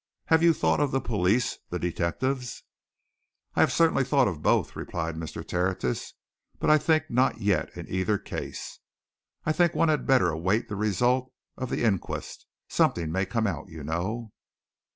Have 0.29 0.41
you 0.41 0.51
thought 0.51 0.79
of 0.79 0.89
the 0.89 0.99
police 0.99 1.59
the 1.69 1.77
detectives?" 1.77 2.63
"I 3.53 3.59
have 3.59 3.71
certainly 3.71 4.03
thought 4.03 4.27
of 4.27 4.41
both," 4.41 4.75
replied 4.75 5.15
Mr. 5.15 5.47
Tertius. 5.47 6.15
"But 6.57 6.71
I 6.71 6.79
think 6.79 7.11
not 7.11 7.39
yet, 7.39 7.69
in 7.77 7.87
either 7.87 8.17
case. 8.17 8.79
I 9.45 9.51
think 9.51 9.75
one 9.75 9.89
had 9.89 10.07
better 10.07 10.31
await 10.31 10.69
the 10.69 10.75
result 10.75 11.31
of 11.55 11.69
the 11.69 11.83
inquest. 11.83 12.47
Something 12.67 13.11
may 13.11 13.27
come 13.27 13.45
out, 13.45 13.69
you 13.69 13.83
know." 13.83 14.31